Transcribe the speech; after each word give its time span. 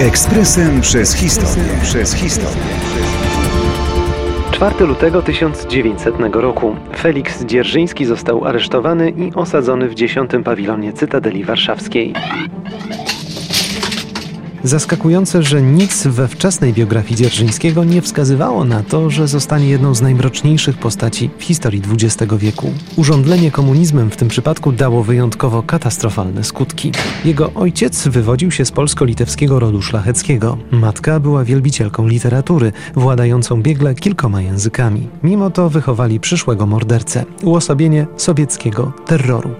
Ekspresem 0.00 0.80
przez 0.80 1.14
historię. 1.14 1.64
Przez 1.82 2.14
historię. 2.14 2.62
4 4.52 4.84
lutego 4.84 5.22
1900 5.22 6.14
roku 6.32 6.76
Felix 6.96 7.44
Dzierżyński 7.44 8.04
został 8.04 8.44
aresztowany 8.44 9.10
i 9.10 9.32
osadzony 9.34 9.88
w 9.88 9.94
10 9.94 10.30
pawilonie 10.44 10.92
Cytadeli 10.92 11.44
Warszawskiej. 11.44 12.14
Zaskakujące, 14.64 15.42
że 15.42 15.62
nic 15.62 16.06
we 16.06 16.28
wczesnej 16.28 16.72
biografii 16.72 17.16
Dzierżyńskiego 17.16 17.84
nie 17.84 18.02
wskazywało 18.02 18.64
na 18.64 18.82
to, 18.82 19.10
że 19.10 19.28
zostanie 19.28 19.68
jedną 19.68 19.94
z 19.94 20.02
najmroczniejszych 20.02 20.78
postaci 20.78 21.30
w 21.38 21.42
historii 21.44 21.82
XX 21.92 22.32
wieku. 22.38 22.70
Urządlenie 22.96 23.50
komunizmem 23.50 24.10
w 24.10 24.16
tym 24.16 24.28
przypadku 24.28 24.72
dało 24.72 25.04
wyjątkowo 25.04 25.62
katastrofalne 25.62 26.44
skutki. 26.44 26.92
Jego 27.24 27.52
ojciec 27.54 28.08
wywodził 28.08 28.50
się 28.50 28.64
z 28.64 28.70
polsko-litewskiego 28.70 29.58
rodu 29.58 29.82
szlacheckiego. 29.82 30.58
Matka 30.70 31.20
była 31.20 31.44
wielbicielką 31.44 32.06
literatury, 32.06 32.72
władającą 32.94 33.62
biegle 33.62 33.94
kilkoma 33.94 34.42
językami. 34.42 35.08
Mimo 35.22 35.50
to 35.50 35.70
wychowali 35.70 36.20
przyszłego 36.20 36.66
mordercę, 36.66 37.24
uosobienie 37.42 38.06
sowieckiego 38.16 38.92
terroru. 39.06 39.50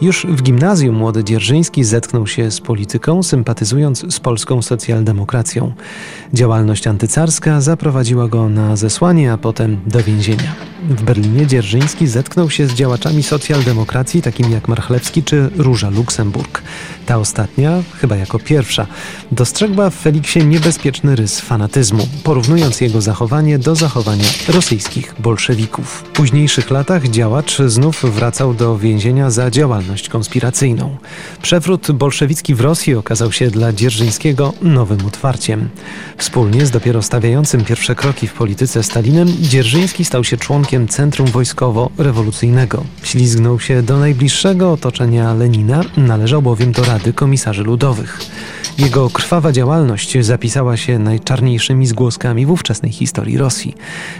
Już 0.00 0.26
w 0.26 0.42
gimnazjum 0.42 0.96
młody 0.96 1.24
Dzierżyński 1.24 1.84
zetknął 1.84 2.26
się 2.26 2.50
z 2.50 2.60
polityką, 2.60 3.22
sympatyzując 3.22 4.14
z 4.14 4.20
polską 4.20 4.47
polską 4.48 4.62
socjaldemokracją. 4.62 5.72
Działalność 6.34 6.86
antycarska 6.86 7.60
zaprowadziła 7.60 8.28
go 8.28 8.48
na 8.48 8.76
zesłanie, 8.76 9.32
a 9.32 9.38
potem 9.38 9.80
do 9.86 10.02
więzienia. 10.02 10.67
W 10.82 11.02
Berlinie 11.02 11.46
Dzierżyński 11.46 12.06
zetknął 12.06 12.50
się 12.50 12.66
z 12.66 12.74
działaczami 12.74 13.22
socjaldemokracji 13.22 14.22
takimi 14.22 14.52
jak 14.52 14.68
Marchlewski 14.68 15.22
czy 15.22 15.50
Róża 15.56 15.90
Luksemburg. 15.90 16.62
Ta 17.06 17.18
ostatnia, 17.18 17.82
chyba 18.00 18.16
jako 18.16 18.38
pierwsza, 18.38 18.86
dostrzegła 19.32 19.90
w 19.90 19.94
Feliksie 19.94 20.44
niebezpieczny 20.44 21.16
rys 21.16 21.40
fanatyzmu, 21.40 22.08
porównując 22.24 22.80
jego 22.80 23.00
zachowanie 23.00 23.58
do 23.58 23.74
zachowania 23.74 24.24
rosyjskich 24.48 25.14
bolszewików. 25.18 25.86
W 25.88 26.02
późniejszych 26.02 26.70
latach 26.70 27.08
działacz 27.08 27.58
znów 27.66 28.14
wracał 28.14 28.54
do 28.54 28.78
więzienia 28.78 29.30
za 29.30 29.50
działalność 29.50 30.08
konspiracyjną. 30.08 30.96
Przewrót 31.42 31.92
bolszewicki 31.92 32.54
w 32.54 32.60
Rosji 32.60 32.94
okazał 32.94 33.32
się 33.32 33.50
dla 33.50 33.72
Dzierżyńskiego 33.72 34.52
nowym 34.62 35.06
otwarciem. 35.06 35.68
Wspólnie 36.18 36.66
z 36.66 36.70
dopiero 36.70 37.02
stawiającym 37.02 37.64
pierwsze 37.64 37.94
kroki 37.94 38.28
w 38.28 38.32
polityce 38.32 38.82
Stalinem, 38.82 39.28
Dzierżyński 39.40 40.04
stał 40.04 40.24
się 40.24 40.36
członkiem 40.36 40.67
Centrum 40.88 41.28
Wojskowo-Rewolucyjnego. 41.28 42.82
Ślizgnął 43.02 43.60
się 43.60 43.82
do 43.82 43.98
najbliższego 43.98 44.72
otoczenia 44.72 45.34
Lenina, 45.34 45.80
należał 45.96 46.42
bowiem 46.42 46.72
do 46.72 46.84
Rady 46.84 47.12
Komisarzy 47.12 47.64
Ludowych. 47.64 48.20
Jego 48.78 49.10
krwawa 49.10 49.52
działalność 49.52 50.24
zapisała 50.24 50.76
się 50.76 50.98
najczarniejszymi 50.98 51.86
zgłoskami 51.86 52.46
w 52.46 52.50
ówczesnej 52.50 52.92
historii 52.92 53.38
Rosji. 53.38 53.74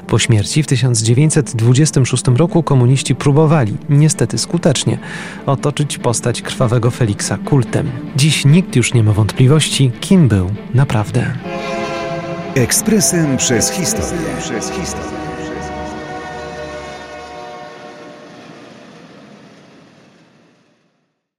Po 0.07 0.19
śmierci 0.19 0.63
w 0.63 0.67
1926 0.67 2.25
roku 2.37 2.63
komuniści 2.63 3.15
próbowali, 3.15 3.77
niestety 3.89 4.39
skutecznie, 4.39 4.99
otoczyć 5.47 5.99
postać 5.99 6.43
krwawego 6.43 6.91
Feliksa 6.91 7.39
kultem. 7.45 7.91
Dziś 8.17 8.45
nikt 8.45 8.77
już 8.77 8.95
nie 8.95 9.03
ma 9.03 9.13
wątpliwości, 9.13 9.93
kim 10.01 10.29
był 10.29 10.51
naprawdę. 10.75 11.33
Ekspresem 12.55 13.37
przez 13.37 13.71
historię. 13.71 14.37
Przez 14.41 14.71
historię. 14.71 15.19